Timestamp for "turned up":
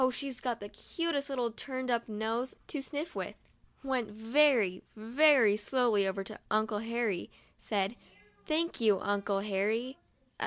1.51-2.09